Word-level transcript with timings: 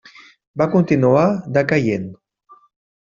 Va 0.61 0.65
continuar 0.75 1.25
decaient. 1.57 2.09